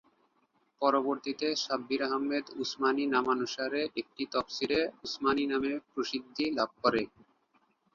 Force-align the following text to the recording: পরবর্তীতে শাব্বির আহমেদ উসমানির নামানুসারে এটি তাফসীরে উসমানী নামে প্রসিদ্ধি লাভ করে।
পরবর্তীতে 0.81 1.47
শাব্বির 1.63 2.01
আহমেদ 2.07 2.45
উসমানির 2.61 3.11
নামানুসারে 3.15 3.81
এটি 4.01 4.23
তাফসীরে 4.33 4.79
উসমানী 5.05 5.43
নামে 5.51 5.71
প্রসিদ্ধি 5.91 6.45
লাভ 6.57 6.69
করে। 6.83 7.01